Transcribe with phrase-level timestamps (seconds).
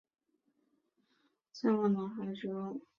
[1.51, 2.81] 在我脑海之中